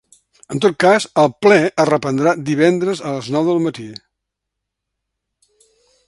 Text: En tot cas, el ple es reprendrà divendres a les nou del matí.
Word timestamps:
En 0.53 0.61
tot 0.65 0.77
cas, 0.83 1.03
el 1.23 1.27
ple 1.45 1.57
es 1.65 1.85
reprendrà 1.89 2.33
divendres 2.47 3.03
a 3.09 3.11
les 3.17 3.29
nou 3.35 3.45
del 3.49 3.61
matí. 3.67 3.85